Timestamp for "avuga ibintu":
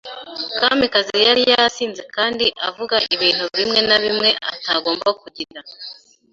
2.67-3.43